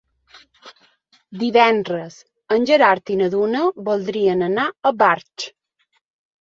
[1.43, 2.17] Divendres
[2.57, 3.63] en Gerard i na Duna
[3.93, 5.51] voldrien anar a Barx.